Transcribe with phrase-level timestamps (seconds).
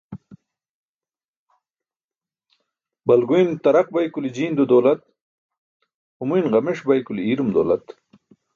[3.11, 5.01] Balguyn taraq bay kuli jiindo dawlat,
[6.19, 7.85] humuyn ġameṣ bay kuli iirum dawlat.